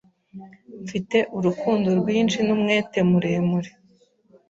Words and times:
Mfite 0.83 1.17
urukundo 1.37 1.87
rwinshi 1.99 2.39
n'umwete 2.45 2.97
muremure 3.09 3.71